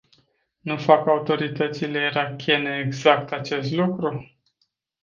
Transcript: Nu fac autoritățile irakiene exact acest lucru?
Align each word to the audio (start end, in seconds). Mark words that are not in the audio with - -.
Nu 0.61 0.77
fac 0.77 1.07
autoritățile 1.07 1.99
irakiene 2.05 2.81
exact 2.85 3.31
acest 3.31 3.71
lucru? 3.71 4.39